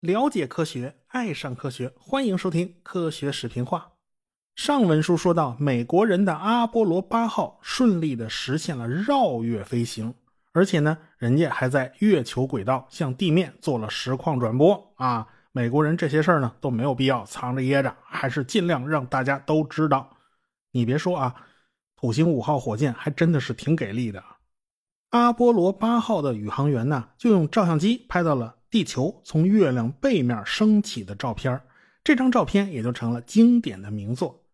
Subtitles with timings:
[0.00, 3.78] 了解科学，爱上科学，欢迎收听《科学视频化》。
[4.54, 10.14] 上文书说到，美国人的阿波罗八号顺利的实现了绕月飞行，
[10.52, 15.28] 而且呢，人家还在月球轨道向地面做了实况转播啊。
[15.52, 20.16] 美国人这些事儿呢都没有必要藏着掖着，还是尽量让大家都知道。
[20.72, 21.34] 你别说啊，
[21.96, 24.22] 土星五号火箭还真的是挺给力的。
[25.10, 31.60] 阿波罗八号的宇航员呢，就用照相机拍到了地球从月亮背面升起的照片，
[32.02, 34.44] 这张照片也就成了经典的名作。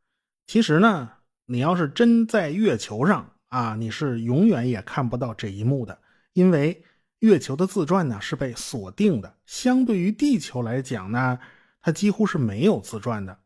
[0.46, 1.10] 其实呢，
[1.46, 5.98] 你要是真在月球上啊，你是永远也看不到这一幕的，
[6.32, 6.82] 因为。
[7.20, 11.38] 月球的自转呢是被锁定的，相对于地球来讲呢，
[11.80, 13.36] 它几乎是没有自转的。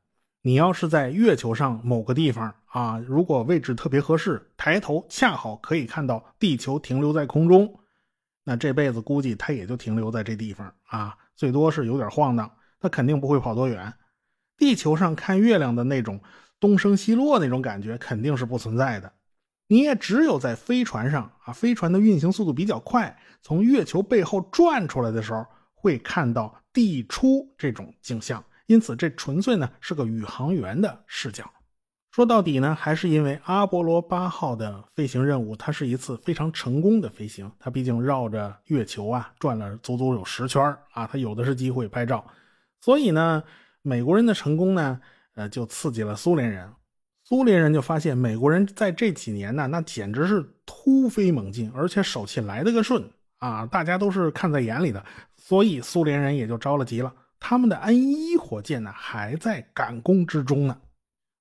[0.43, 7.79] 你要是在月球上某个地方啊，如果位置特别合适，抬头恰好可以看到地球停留在空中，
[8.45, 13.93] 那这辈子估计它也就停留在这地方啊，最多是有点晃荡，它肯定不会跑多远。
[14.57, 16.19] 地球上看月亮的那种
[16.59, 19.13] 东升西落那种感觉肯定是不存在的。
[19.67, 28.43] 你也只有在飞船上啊，飞船的运行速度比较快，从月球背后转出来的时候，会看到地出这种景象。
[28.71, 31.45] 因此，这纯粹呢是个宇航员的视角。
[32.13, 37.51] 说到底呢，还是因为阿波罗八号的飞行任务，它是一次非常成功的飞行。
[37.59, 40.63] 它毕竟绕着月球啊转了足足有十圈
[40.93, 42.25] 啊，它有的是机会拍照。
[42.81, 43.43] 所以呢，
[43.83, 45.01] 美国人的成功呢，
[45.35, 46.73] 呃，就刺激了苏联人。
[47.25, 53.67] 苏联人就发现美国人在这几年呢，那简直是突飞猛进，而且手气来得个顺啊！
[53.67, 57.13] 大家都是看在眼里的，所以苏联人也就着了急了。
[57.41, 60.81] 他们的 N 一火箭呢，还在赶工之中呢。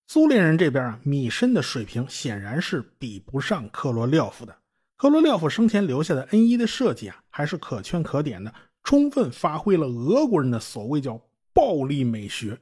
[0.08, 4.55] 苏联人这边啊，米申的水平显然是比不上科罗廖夫的。
[4.97, 8.52] 科罗廖夫生前留下的 N 一的设计啊，还是可圈可点的，
[8.83, 11.22] 充分发挥了俄国人的所谓叫
[11.53, 12.58] 暴力美学。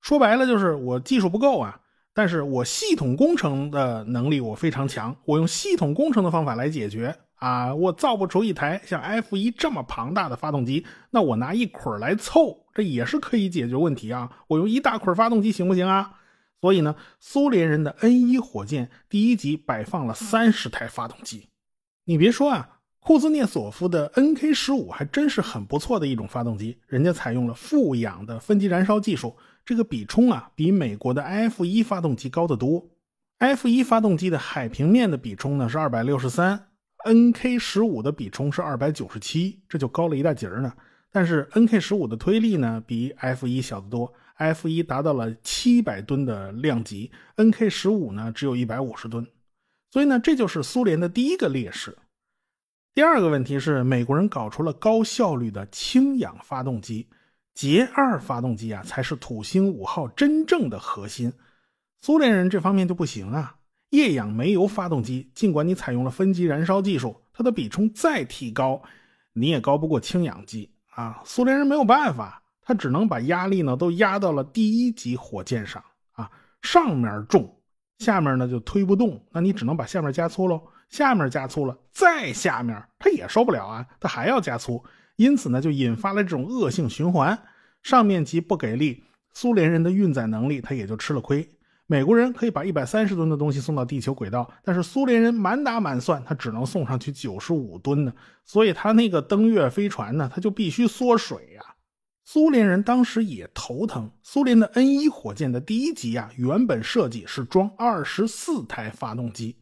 [0.00, 1.80] 说白了就是我技术不够啊。
[2.14, 7.74] 但是我系统工程的能力我非常强，我用系统工程的方法来解决啊！
[7.74, 14.30] 我造不出一台像 F 一这么庞大的发动机，那我拿一捆来凑，这也是可以解决问题啊！
[14.48, 16.20] 我用一大捆发动机行不行啊？
[16.60, 21.48] 所以呢，苏联人的 N 一火箭第一级摆放了三十台发动机。
[22.04, 29.36] 你别说啊，库兹涅索夫的 NK 十五还真是很不错的一种发动机，人家采用了负氧的分级燃烧技术。
[29.64, 32.88] 这个比冲啊，比美国的 F 一发动机高得多。
[33.38, 36.68] F 一发动机的海平面的比冲呢是二百六十三
[37.06, 40.74] ，NK 十五的比冲是二百九十七，这就高了一大截呢。
[41.10, 49.26] 但是 NK 十五的推力呢比 F 一小得多，F 一达到了七百吨的量级，NK 十五呢只有一百五十吨。
[49.90, 51.96] 所以呢，这就是苏联的第一个劣势。
[52.92, 57.06] 第二个问题是，美国人搞出了高效率的氢氧发动机。
[57.54, 61.32] 捷二发动机啊，才是土星五号真正的核心。
[61.98, 63.55] 苏联人这方面就不行啊。
[63.90, 68.82] 液氧煤油发动机，尽管你采用了分级燃烧技术，它的比冲再提高，
[69.32, 71.20] 你也高不过氢氧机啊。
[71.24, 75.82] 苏联人没有办法，他只能把压力呢都压到了第一级火箭上
[76.12, 76.30] 啊。
[76.62, 77.60] 上面重，
[77.98, 80.60] 下面呢就推不动，那你只能把下面加粗喽。
[80.88, 84.84] 下面加粗了，再下面它也受不了啊，它还要加粗。
[85.16, 87.38] 因此呢，就引发了这种恶性循环。
[87.82, 91.55] 上面级不给力，苏联人的运载能力他也就吃了亏。
[91.88, 98.12] 美国人可以把一百三十吨的东西送到地球轨道，但是苏联人满打满算，他只能送上去九十五吨呢。
[98.44, 101.62] 所以他那个登月飞船呢，他就必须缩水呀。
[102.24, 104.10] 苏联人当时也头疼。
[104.20, 109.56] 苏联的 N 一火箭的第一级啊，原本设计是装二十四台发动机。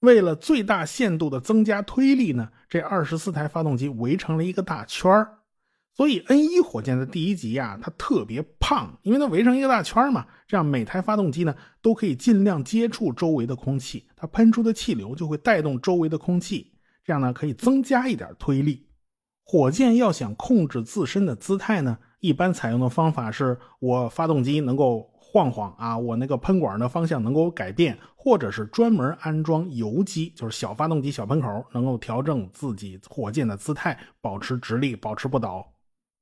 [0.00, 5.38] 为了最大限度的增加推力呢，这二十四台发动机围成了一个大圈儿，
[5.96, 16.72] 所以 N 一火箭的第一级呀，它特别胖，因为它围成一个大圈嘛，这样每台发动机呢都可以尽量接触周围的空气，它喷出的气流就会带动周围的空气，
[17.04, 18.86] 这样呢可以增加一点推力。
[19.44, 25.10] 火箭要想控制自身的姿态呢，一般采用的方法是我发动机能够。
[25.28, 35.75] 晃晃啊，我那个喷管的方向能够改变，或者是专门安装油机，就是小发动机小喷口，能够调整自己火箭的姿态，保持直立，保持不倒。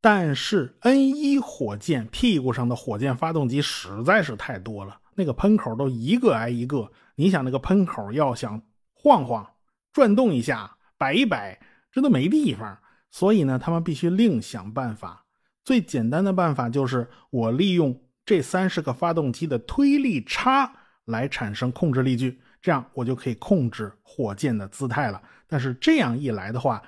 [0.05, 6.93] 但是 N 一火箭屁股上的火箭发动机实在是太多了，那个喷口都一个挨一个。
[7.15, 8.61] 你想那个喷口要想
[8.93, 9.49] 晃晃、
[9.95, 11.59] 转动一下、摆一摆，
[11.91, 12.79] 这都没地方。
[13.11, 15.25] 所以呢，他们必须另想办法。
[15.65, 17.99] 最简单的办法就是我利用。
[18.27, 20.71] 这三十个发动机的推力差
[21.07, 25.23] 来产生控制力矩，这样我就可以控制火箭的姿态了。
[25.47, 26.83] 但是这样一来的话，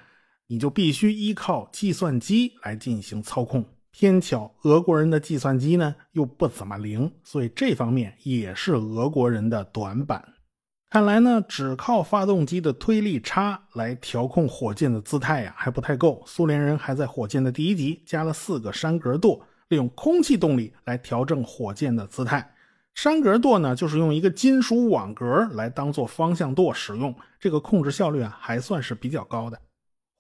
[0.47, 3.65] 你就必须依靠计算机来进行操控。
[3.91, 10.23] 偏巧俄国人的计算机呢又不怎么灵，所以这方面也是俄国人的短板。
[10.91, 16.23] 看来呢，只靠发动机的推力差来调控火箭的姿态呀，还不太够。
[16.27, 22.55] 苏联人还在火箭的第一级加了四个山格舵，利用空气动力来调整火箭的姿态。
[22.95, 29.61] 山格舵呢，就是用一个金属网格来当做方向舵使用，这个控制效率啊，还算是比较高的。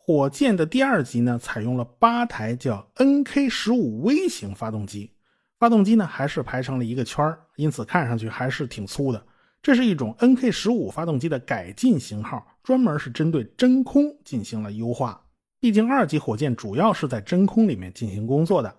[0.06, 5.10] 火箭的第二级呢，采用了八台叫 NK 十五 V 型发动机，
[5.58, 9.26] 发动机呢还是排成了一个圈因此看上去还是挺粗的。
[9.60, 15.20] 这是一种 NK 十五发动机的改进型号，专门是针对真空进行了优化。
[15.58, 18.72] 毕竟二级火箭主要是在真空里面进行工作的，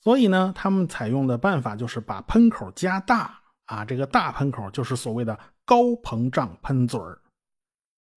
[0.00, 7.18] 所以呢，他们采用的办法就是把喷口加大啊，这个大喷口就是所谓的高膨胀喷嘴儿。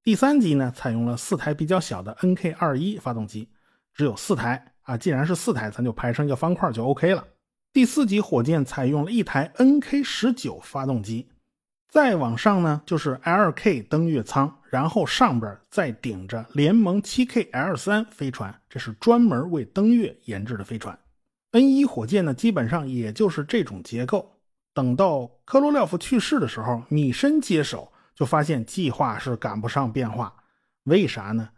[0.03, 3.47] 第三级呢，采用了四台比较小的 NK 二一发动机，
[3.93, 7.23] 只有四台啊，既然是四台，咱就排成一个方块就 OK 了。
[7.71, 11.29] 第四级火箭采用了一台 NK 十九发动机。
[11.87, 20.97] 再往上呢，就是 LK 登月舱，然后上边再顶着联盟 7K-L 三飞船，这是专门为登月研制的飞船。
[21.51, 24.31] N 一火箭呢，基本上也就是这种结构。
[24.73, 30.35] 等到科罗廖夫去世的时候，米申接手，就发现计划是赶不上变化。
[30.83, 31.49] 为啥呢？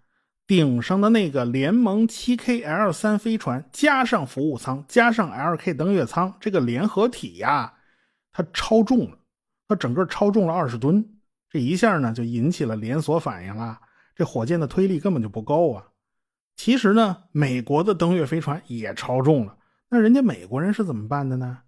[0.46, 7.74] 顶上的那个联盟 7K-L 三飞船，加上服务舱，加上 LK 登月舱，这个联合体呀，
[8.32, 9.18] 它超重了。
[9.70, 11.18] 它整个超重了二十吨，
[11.50, 13.80] 这一下呢就引起了连锁反应了。
[14.16, 15.88] 这火箭的推力根本就不够啊！
[16.58, 19.58] 其实呢，美国的登月飞船也超重了。
[19.90, 21.60] 那人家美国人是怎么办的呢？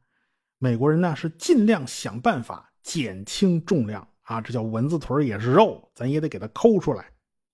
[0.60, 7.06] 美国人呢是尽量想办法减轻重量啊，这叫蚊子腿也是肉，咱也得给它抠出来。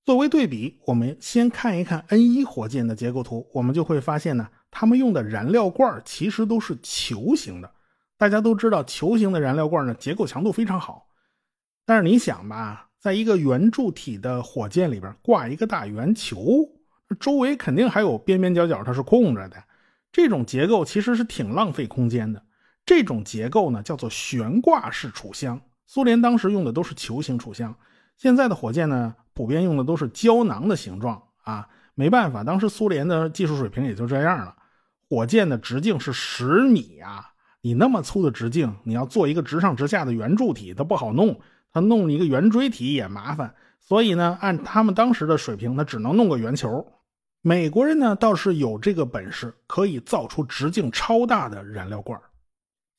[0.03, 7.71] 作为对比，我们先看一看 N 一火箭的结构图，我们就会发现呢，他们用的燃料罐其实都是球形的。
[8.17, 11.07] 大家都知道，球形的燃料罐呢，结构强度非常好。
[11.85, 16.69] 但是你想吧，在一个圆柱体的火箭里边挂一个大圆球，
[17.19, 19.63] 周围肯定还有边边角角它是空着的。
[20.11, 22.43] 这种结构其实是挺浪费空间的。
[22.85, 25.61] 这种结构呢，叫做悬挂式储箱。
[25.93, 27.75] 苏联当时用的都是球形储箱，
[28.15, 31.67] 现在的火箭呢，普遍用的都是胶囊的形状啊。
[31.95, 34.55] 没办法，当时苏联的技术水平也就这样了。
[35.09, 37.25] 火箭的直径是十米啊。
[37.59, 41.37] 你那么粗的直径，你要做一个直上直下的圆柱体，它不好弄。
[41.73, 46.87] 它弄一个圆锥体也麻烦，所以呢，按他们当时的水平，它只能弄个圆球。
[47.41, 52.17] 美国人呢倒是有这个本事，可以造出直径超大的燃料罐。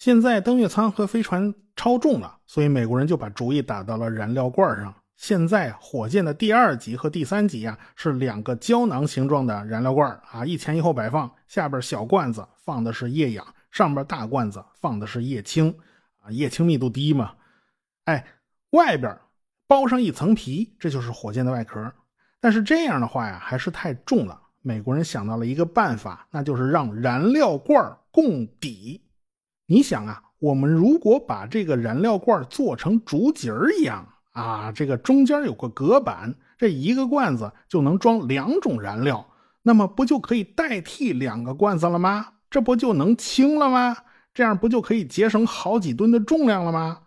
[0.02, 4.92] 现在登月舱和飞船超重了，所以美国人就把主意打到了燃料罐上。
[5.14, 13.46] 现在火箭的第二级和第三级啊，是两个胶囊形状的燃料罐啊，一前一后摆放，下边小罐子放的是液氧。
[13.70, 15.72] 上边大罐子放的是液氢，
[16.18, 17.34] 啊，液氢密度低嘛，
[18.06, 18.26] 哎，
[18.70, 19.16] 外边
[19.68, 21.92] 包上一层皮，这就是火箭的外壳。
[22.40, 24.42] 但是这样的话呀，还是太重了。
[24.62, 29.00] 美国人想到了一个办法，那就是让燃料罐共底。
[29.72, 39.26] 你想啊，我们如果把这个燃料罐做成竹节一样啊，这个中间有个隔板，这一个罐子就能装两种燃料，
[39.62, 42.34] 那么不就可以代替两个罐子了吗？
[42.50, 43.96] 这不就能轻了吗？
[44.34, 47.04] 这样不就可以节省好几吨的重量了吗？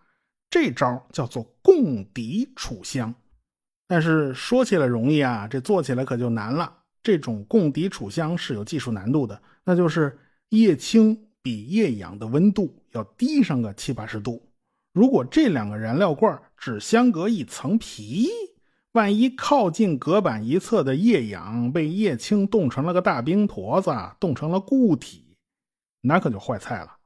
[0.49, 3.13] 这招叫做共底储箱。
[3.87, 6.77] 但是说起来容易啊，这做起来可就难了。
[7.03, 10.17] 这种共底储箱是有技术难度的，那就是
[10.49, 14.41] 液氢比液氧的温度要低上个七八十度。
[14.93, 18.29] 如果这两个燃料罐只相隔一层皮，
[18.93, 25.37] 万一靠近隔板一侧的液氧被液氢冻成了个大冰坨子，冻成了固体。
[26.01, 26.97] 那可就坏菜了，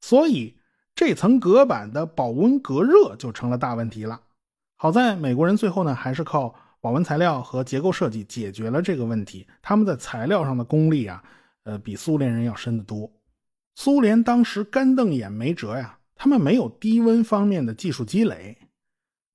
[0.00, 0.56] 所以
[0.94, 4.18] 这层隔板的保温隔热就成了大问题了。
[4.76, 9.46] 好在美国人最后呢，还是靠保温材料和结构设计解决了这个问题。
[9.60, 11.22] 他们在材料上的功力啊，
[11.64, 13.10] 呃，比苏联人要深得多。
[13.76, 18.56] 苏联当时干瞪眼没辙呀，他们没有低温方面的技术积累，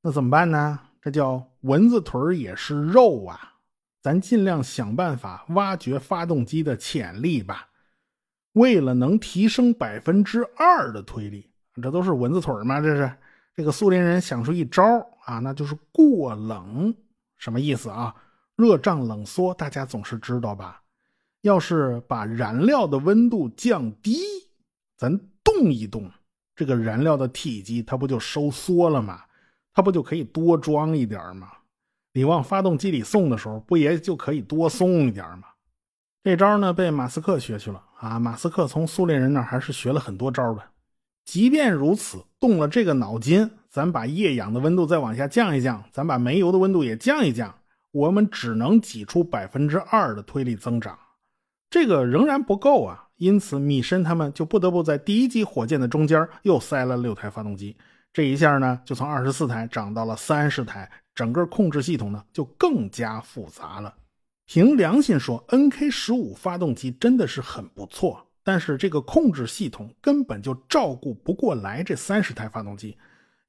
[0.02, 0.80] 那怎么办呢？
[1.00, 3.40] 这叫蚊子腿也是肉啊！
[4.02, 7.70] 咱尽量想办法挖掘发动机的潜力吧。
[8.54, 12.82] 为了能提升百分之二的推力，这都是蚊子腿吗？
[12.82, 13.16] 这是
[13.56, 14.84] 这个苏联人想出一招
[15.26, 16.94] 啊，那就是过冷。
[17.38, 18.16] 什么意思啊？
[18.56, 20.81] 热胀冷缩，大家总是知道吧？
[21.42, 24.18] 要是把燃料的温度降低，
[24.98, 26.10] 咱动一动，
[26.56, 29.22] 这个燃料的体积它不就收缩了吗？
[29.74, 31.50] 它不就可以多装一点吗？
[32.14, 35.48] 你往发动机里送的时候，不也就可以多送一点吗？
[36.24, 38.20] 这招呢，被马斯克学去了啊！
[38.20, 40.62] 马斯克从苏联人那还是学了很多招的。
[41.26, 47.56] 即便如此，动了这个脑筋，咱把液氧的温度再往下降一降，咱把煤油的温度也降一降，
[47.92, 51.00] 我们只能挤出百分之二的推力增长，
[51.72, 53.08] 这个仍然不够啊！
[53.16, 57.78] 因此，米申他们就不得不在第一级火箭的中间又塞了六台发动机，
[58.12, 63.96] 这一下呢，就从二十四台涨到了三十台，整个控制系统呢就更加复杂了。
[64.46, 72.98] 凭良心说，NK 十五发动机真的是很不错，但是这个控制系统根本就照顾不过来这三十台发动机，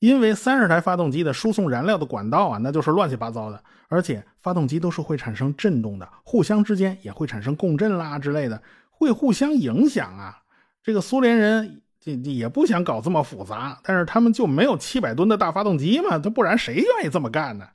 [0.03, 10.43] 因为三十台发动机的输送燃料的管道啊，那就是乱七八糟的，而且发动机都是会产生震动的，互相之间也会产生共振啦之类的，会互相影响啊。
[10.83, 17.69] 这个苏联人这也不想搞这么复杂，但是他们就没有七百吨的大发动机嘛，他不然谁愿意这么干呢？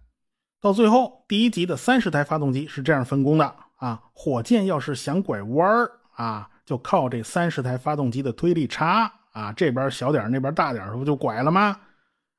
[0.59, 4.01] 到最后，第一级的三十台发动机是这样分工的啊。
[4.11, 11.77] 火箭要是想拐弯儿啊，就靠这三十台发动机的推力差啊，这边小点那边大点不就拐了吗？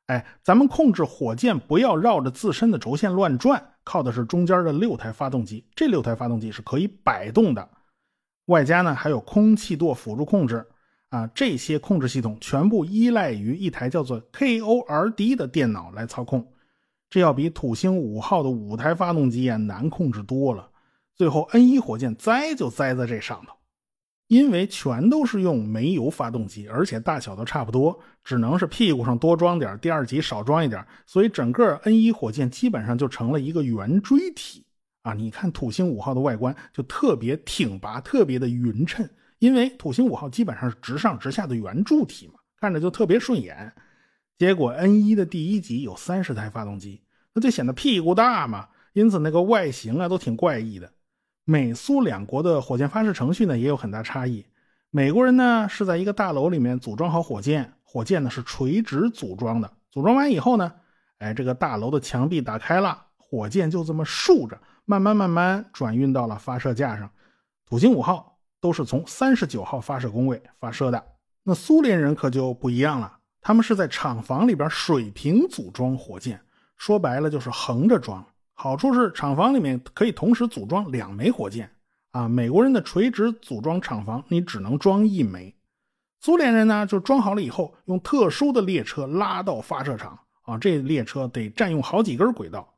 [0.08, 5.62] 哎，咱们控制火箭不要绕着自身的轴线乱转，靠的是中间的六台发动机。
[5.74, 7.68] 这六台发动机是可以摆动的，
[8.46, 10.66] 外加呢还有空气舵辅助控制
[11.10, 11.26] 啊。
[11.34, 16.54] 这些控制系统全部依赖于一台叫做 KORD 的电脑来操控。
[17.10, 20.70] 这要比土星五号的五台发动机啊难控制多了。
[21.14, 23.52] 最后，N 一火箭栽就栽在这上头，
[24.28, 34.66] 因为全都是用煤油发动机，而且大小都差不多，只能是屁股上多装点，第二级少装一点，所以整个 N 一火箭基本上就成了一个圆锥体
[35.02, 35.14] 啊。
[35.14, 39.08] 你看土星五号的外观就特别挺拔，特别的匀称，
[39.38, 43.72] 因为土星五号基本上是直上直下的圆柱体嘛，看着就特别顺眼。
[44.36, 47.00] 结果 N 一的第一级有三十台发动机，
[47.32, 50.92] 那就显得屁股大嘛，因此那个外形啊都挺怪异的。
[51.50, 54.44] 美苏两国的火箭发射程序呢也有很大差异。
[54.90, 59.72] 美国人呢是在一个大楼里面组装好火箭，火箭呢是垂直组装的。
[59.90, 60.70] 组装完以后呢，
[61.20, 67.10] 哎，这个大楼的墙壁打开了，火箭就这么竖着，慢慢慢慢转运到了发射架上。
[67.64, 71.02] 土星五号都是从三十九号发射工位发射的，
[71.42, 73.10] 那苏联人可就不一样了。
[73.40, 76.38] 他们是在厂房里边水平组装火箭，
[76.76, 78.22] 说白了就是横着装。
[78.60, 81.70] 好处是厂房里面可以同时组装两枚火箭
[82.10, 82.28] 啊。
[82.28, 85.54] 美国人的垂直组装厂房，你只能装一枚。
[86.18, 90.58] 苏联人呢，就装好了以后，用特殊的列车拉到发射场啊。
[90.58, 92.68] 这列车得占用好几根轨道，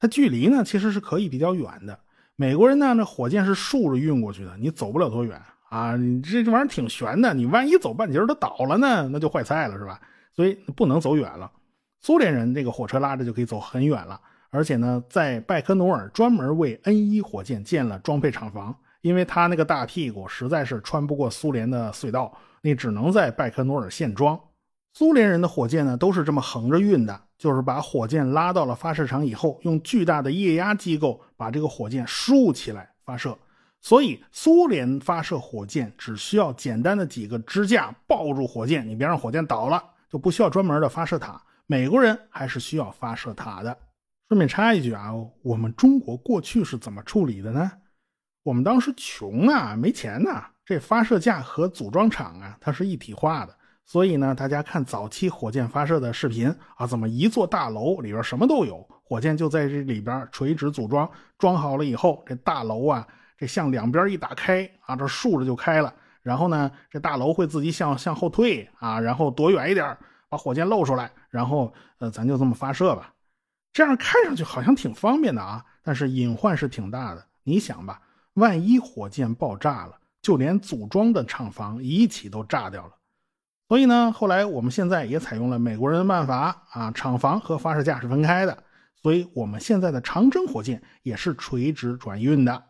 [0.00, 1.96] 它距离呢其实是可以比较远的。
[2.34, 5.40] 美国人呢，那火箭是竖着运过去的，你走不了多远。
[5.68, 10.00] 啊，你这这玩意儿挺悬的，你万一走半截它倒了呢，那就坏菜了，是吧？
[10.34, 11.48] 所以不能走远了。
[12.00, 14.20] 苏联人这个火车拉着就可以走很远了，
[14.54, 22.32] 而且呢，在拜科努尔专门为 N 一火箭建了装配厂房，因为他那个大屁股实在是穿不过苏联的隧道，
[22.62, 24.38] 你只能在拜科努尔现装。
[24.92, 33.36] 苏联人的火箭呢，都是这么横着运的，就是把火箭拉到了发射场以后，用巨大的液压机构把这个火箭竖起来发射。
[33.80, 41.42] 所以，苏联发射火箭只需要简单的几个支架抱住火箭，你别让火箭倒了，就不需要专门的发射塔。
[41.66, 43.76] 美国人还是需要发射塔的。
[44.28, 45.12] 顺便插一句啊，
[45.42, 47.70] 我们中国过去是怎么处理的呢？
[48.42, 50.46] 我们当时穷啊，没钱呐。
[50.64, 53.54] 这发射架和组装厂啊，它是一体化的。
[53.84, 63.06] 所以呢，大家看早期火箭发射的视频啊，怎么一座大楼里边什么都有，火箭就在这里边垂直组装，装好了以后，这大楼啊。
[63.36, 65.92] 这向两边一打开啊，这竖着就开了。
[66.22, 69.96] 然后呢，这大楼会自己向向后退啊，然后躲远一点，
[70.30, 71.10] 把火箭露出来。
[71.28, 73.13] 然后呃，咱就这么发射吧。
[73.74, 77.26] 这样看上去好像挺方便的啊，但是隐患是挺大的。
[77.42, 78.00] 你想吧，
[78.34, 82.92] 万一火箭爆炸了，就连组装的厂房一起都炸掉了。
[83.66, 88.62] 所以呢，后来我们现在也采用了美国人的办法啊，厂房和发射架是分开的。
[89.02, 92.62] 所以我们现在的长征火箭也是垂直转运的。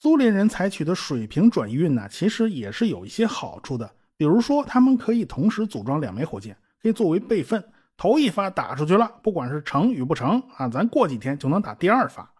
[0.00, 3.90] 苏联人采取的水平转运呢，其实也是有一些好处的。
[4.16, 7.62] 比如说，他们可以同时组装两枚火箭，可以作为备份。
[7.96, 12.30] 头一发打出去了，不管是成与不成啊，咱过几天就能打第二发。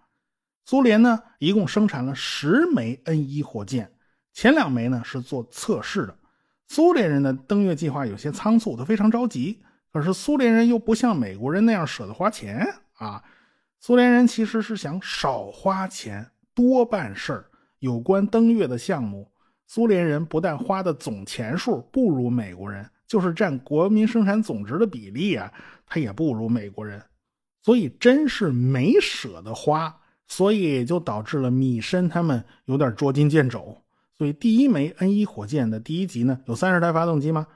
[0.64, 3.92] 苏联呢，一共生产了十枚 N 一火箭，
[4.32, 6.16] 前两枚呢是做测试的。
[6.66, 9.62] 苏联人的登月计划有些仓促，他非常着急。
[9.92, 13.22] 可是苏联人又不像美国人那样舍得花钱啊，
[13.78, 17.44] 苏联人其实是想少花钱多办事儿。
[17.78, 19.30] 有关登月的项目，
[19.66, 25.52] 苏联人不但花的总钱数不如美国人，就是占国民生产总值的比例啊，
[25.86, 27.02] 他也不如美国人。
[27.62, 33.82] 所以真是没舍得花，所以就导致了米申他们有点捉襟见肘。
[34.18, 37.46] 所以第一枚 N 一火箭的第一级呢，有三十台发动机吗？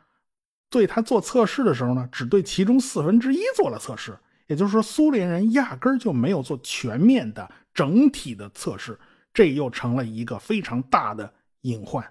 [0.71, 4.19] 对他做测试的时候呢，只对其中四分之一做了测试。
[4.47, 8.99] 也就是说，苏联人压根就没有做全面的整体的测试，
[9.35, 12.03] 这又成了一个非常大的隐患。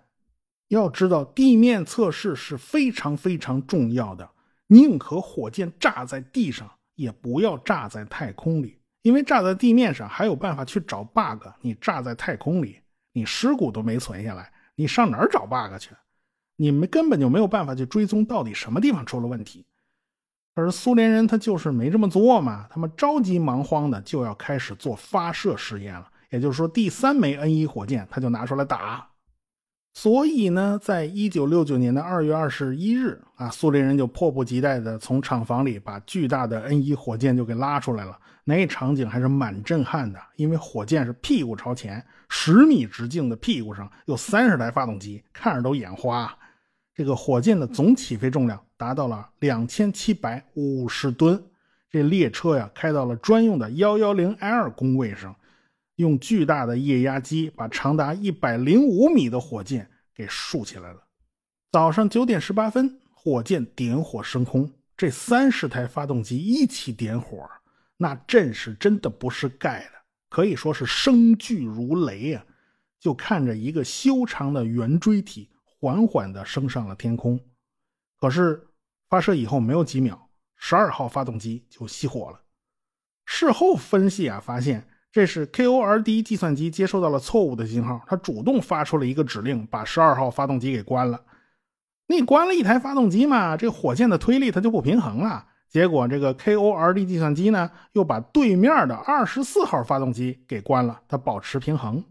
[0.70, 4.30] 要知道，地面测试是非常非常重要的，
[4.68, 6.70] 宁可火箭炸在地上。
[6.98, 11.46] 也不要炸在太空里，因为炸在地面上还有办法去找 bug。
[11.62, 12.80] 你炸在太空里，
[13.14, 15.92] 你尸骨都没存下来，你上哪儿找 bug 去？
[16.56, 19.64] 你们根本就没有办法去追踪到底什么地方出了问题。
[20.56, 26.12] 而苏联人他就是没这么做嘛，他们着急忙慌的就要开始做发射实验了。
[26.32, 29.08] 也就是说，第三枚 N 一火箭他就拿出来打。
[29.98, 38.16] 所以呢，在一九六九年的二月二十一日啊，苏联人就迫不及待地从厂房里把巨大的 N 一火箭就给拉出来了。
[38.44, 46.32] 那场景还是蛮震撼的，因为火箭是屁股朝前，十米直径的屁股上有三十台发动机，看着都眼花。
[46.94, 51.44] 这个火箭的总起飞重量达到了两千七百五十吨，
[51.89, 55.36] 这列车呀开到了专用的幺幺零 L 工位上。
[55.98, 61.04] 用巨大的液压机把长达一百零五米的火箭给竖起来了。
[61.72, 67.50] 早上九点十八分，火箭点火升空，这三十台发动机一起点火，
[67.98, 69.92] 那阵势真的不是盖的，
[70.30, 72.46] 可以说是声巨如雷啊！
[73.00, 77.39] 就看着一个修长的圆锥体缓缓地升上了天空。
[78.20, 78.68] 可是
[79.10, 82.39] 发射以后没有几秒，十二号发动机就熄火了。
[83.25, 84.88] 事后分析啊，发现。
[85.18, 91.20] 这是 KORD 计算机接收到了错误的信号，它主动发出了一个指令，把十二号发动机给关了。
[92.06, 95.44] 你关了一台发动机嘛，这火箭的推力它就不平衡了。
[95.70, 102.04] 结果这个 KORD 计算机呢，又把对面的二十四号发动机给关了，它保持平衡。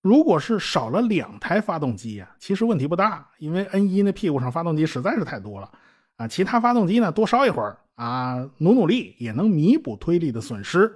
[0.00, 5.70] 如果是少了两台发动机呀，其实问题不大，因为 N 一那屁股上发动机实在是太多了
[6.16, 6.26] 啊。
[6.26, 10.90] 其他发动机呢，多烧一会儿啊，努努力也能弥补推力的损失。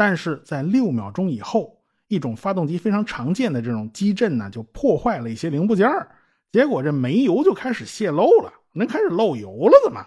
[0.00, 1.76] 但是在六秒钟以后，
[2.08, 5.86] 一种发动机非常常见的这种机震呢，就破坏了一些零部件
[6.50, 10.02] 结果这煤油就开始泄漏了，那开始漏油了，怎么？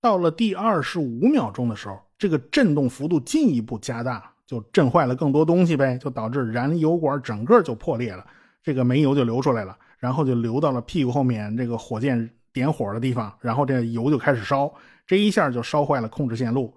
[0.00, 8.24] 到了第二十五秒钟的时候，这个震动幅度进一步加大，就震坏了更多东西呗，就导致燃油管整个就破裂了，
[8.62, 14.72] 这个煤油就流出来了，然后就流到了屁股后面这个火箭点火的地方，然后这油就开始烧，
[15.06, 16.74] 这一下就烧坏了控制线路。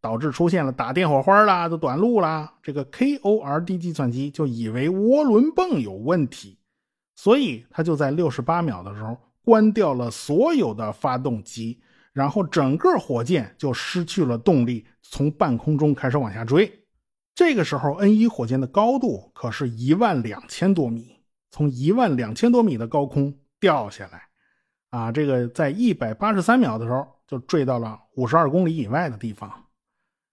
[0.00, 2.52] 导致出现了打电火花啦，就短路啦。
[2.62, 6.58] 这个 KORD 计算机就以为涡轮泵有问题，
[7.16, 11.80] 所以它就在六十八秒的时候关掉了所有的发动机，
[12.12, 16.70] 然后整个火箭就失去了动力，从半空中开始往下坠。
[17.34, 24.22] 这个时候，N 一火箭的高度可是一万两千多米，从一万两千多米的高空掉下来，
[24.90, 29.67] 啊，这个在一百八十三秒的时候就坠到了五十二公里以外的地方。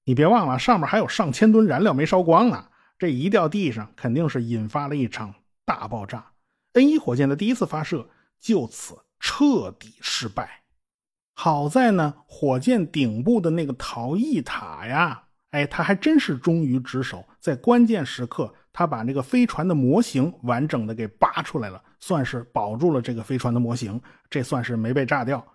[0.06, 2.68] 你别忘了，上面还有上千吨燃料没烧光呢。
[2.98, 5.34] 这一掉地上，肯定是引发了一场
[5.66, 6.24] 大爆炸。
[6.74, 8.08] N 一火箭的第一次发射
[8.40, 10.62] 就此彻底失败。
[11.34, 25.46] 好在呢，火箭顶部的那个逃逸塔呀，哎，它还真是忠于职守，在关键时刻，它把那个飞船的模型完整的给扒出来了，算是保住了这个飞船的模型，这算是没被炸掉。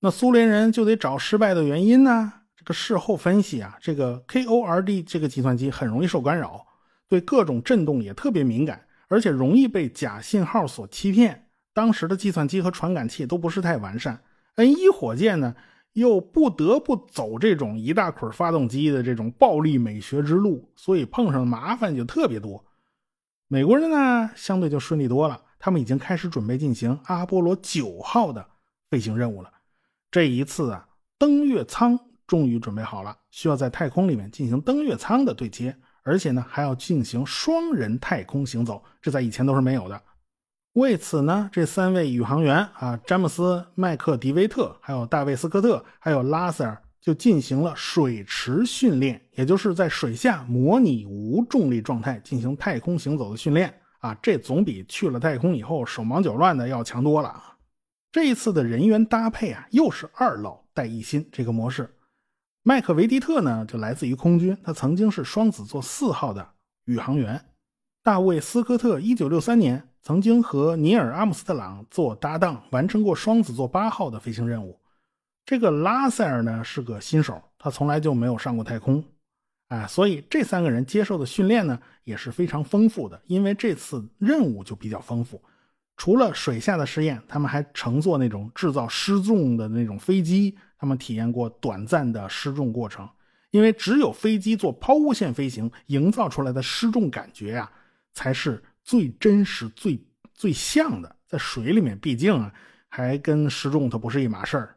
[0.00, 2.32] 那苏联人就得找失败的原因呢？
[2.64, 6.66] 这个事后分析啊，这个 KORD 这个计算机很容易受干扰，
[7.10, 11.50] 对各种震动也特别敏感，而且容易被假信号所欺骗。
[11.74, 14.18] 当时的计算机和传感器都不是太完善
[14.54, 15.54] ，N 一火箭呢
[15.92, 22.64] 又不得不走这种一大捆发动机的这种暴力美学之路，所以碰上的麻烦就特别多。
[23.46, 28.46] 美国人呢相对就顺利多了，他们已经开始准备进行阿波罗九号的
[28.88, 29.52] 飞行任务了。
[30.10, 32.00] 这一次啊，登月舱。
[32.26, 40.02] 终于准备好了，需要在太空里面进行登月舱的对接，而且呢还要进行双人太空行走，这在以前都是没有的。
[40.74, 57.40] 为此呢，这三位宇航员啊，詹姆斯、麦克迪维特、还有大卫斯科特、还有拉塞尔，就进行了水池训练，也就是在水下模拟无重力状态进行太空行走的训练啊，这总比去了太空以后手忙脚乱的要强多了。
[58.10, 61.88] 这一次的人员搭配啊，又是二老带一新这个模式。
[62.66, 66.48] 麦克维迪特呢，就来自于空军，他曾经是双子座四号的
[66.86, 67.44] 宇航员。
[68.02, 74.80] 大卫斯科特一九六三年曾经和尼尔·阿姆斯特朗做搭档，完成过双子座八号的飞行任务。
[75.44, 79.04] 这个拉塞尔呢是个新手，他从来就没有上过太空，
[79.68, 83.20] 哎，所以这三个人接受的训练呢也是非常丰富的。
[83.26, 85.38] 因为这次任务就比较丰富，
[85.98, 93.08] 除了水下的试验，他们还乘坐那种制造失重的那种飞机，他们体验过短暂的失重过程。
[93.52, 97.70] 因为只有飞机做抛物线飞行，营造出来的失重感觉呀，
[98.12, 99.98] 才是最真实、最
[100.34, 101.16] 最像的。
[101.26, 102.52] 在水里面，毕竟啊，
[102.88, 104.76] 还跟失重它不是一码事儿。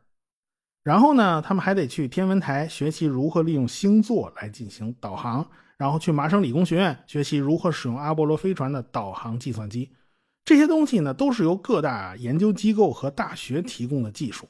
[0.84, 9.92] 然后呢，他们还得去天文台学习如何利用星座来进行导航，然后去麻省理工学院学习如何使用阿波罗飞船的导航计算机。
[10.46, 14.48] 这些东西呢，都是由各大研究机构和大学提供的技术。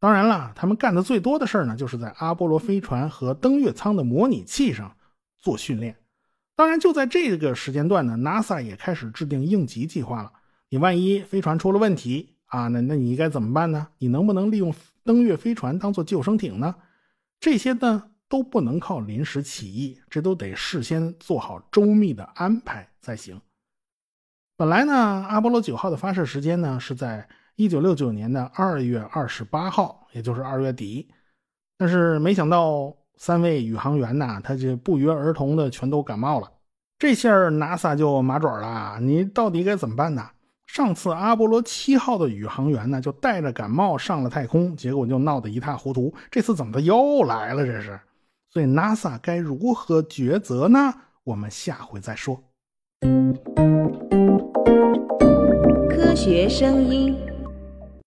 [0.00, 4.96] 当然了，他们干的最多的事儿呢，就是在阿波罗飞船和登月舱的模拟器上
[5.40, 5.96] 做训练。
[6.54, 10.32] 当然，就在这个时间段呢，NASA 也开始制定应急计划了。
[10.68, 13.88] 你万一飞船出了问题啊，那那你应该怎么办呢？
[13.98, 16.76] 你能不能利用登月飞船当做救生艇呢？
[17.40, 23.40] 这些呢都不能靠临时起意，这都得事先做好周密的安排才行。
[24.56, 27.28] 本来呢，阿波罗九号的发射时间呢是在。
[27.58, 31.08] 一九六九年的二月二十八号，也就是二月底，
[31.76, 36.48] 但是没想到三位宇航员呐，他就不约而同的全都感冒了。
[37.00, 40.24] 这下 NASA 就麻爪了，你到底该怎么办呢？
[40.68, 46.14] 上次阿波罗七号的宇航员呢，就带着感冒上了太空，结果就闹得一塌糊涂。
[46.30, 47.66] 这次怎么的又来了？
[47.66, 47.98] 这是，
[48.50, 50.94] 所以 NASA 该如何抉择呢？
[51.24, 52.40] 我们下回再说。
[55.90, 57.27] 科学声音。